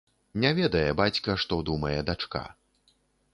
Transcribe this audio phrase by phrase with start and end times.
[0.43, 2.43] Не ведае бацька, што думае дачка.